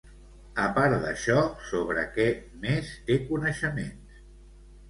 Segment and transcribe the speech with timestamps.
[0.61, 2.25] A part d'això, sobre què
[2.65, 4.21] més té coneixements?